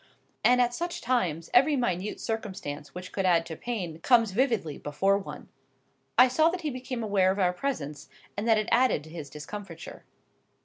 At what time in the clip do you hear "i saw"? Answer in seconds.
6.17-6.49